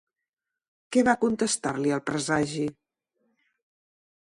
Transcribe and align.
Què 0.95 1.03
va 1.09 1.15
contestar-li 1.25 1.95
el 1.99 2.03
presagi? 2.09 2.65